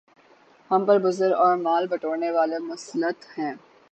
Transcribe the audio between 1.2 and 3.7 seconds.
اور مال بٹورنے والے مسلط ہیں